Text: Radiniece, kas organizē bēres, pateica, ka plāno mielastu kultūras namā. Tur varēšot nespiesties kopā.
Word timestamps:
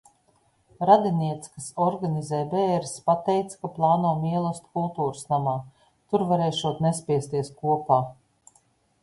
Radiniece, 0.89 1.51
kas 1.57 1.67
organizē 1.87 2.39
bēres, 2.53 2.93
pateica, 3.09 3.59
ka 3.65 3.71
plāno 3.75 4.15
mielastu 4.25 4.73
kultūras 4.79 5.23
namā. 5.35 5.55
Tur 5.91 6.27
varēšot 6.33 6.83
nespiesties 6.89 7.55
kopā. 7.63 8.03